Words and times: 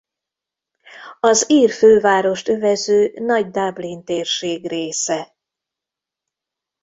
Az 1.19 1.49
ír 1.51 1.69
fővárost 1.71 2.47
övező 2.47 3.11
Nagy-Dublin 3.15 4.03
Térség 4.03 4.67
része. 4.67 5.35